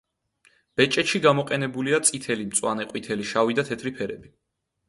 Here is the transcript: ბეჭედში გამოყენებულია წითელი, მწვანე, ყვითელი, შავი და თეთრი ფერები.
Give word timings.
ბეჭედში 0.79 1.21
გამოყენებულია 1.25 1.99
წითელი, 2.09 2.47
მწვანე, 2.53 2.89
ყვითელი, 2.95 3.29
შავი 3.35 3.59
და 3.61 3.67
თეთრი 3.71 3.97
ფერები. 4.01 4.35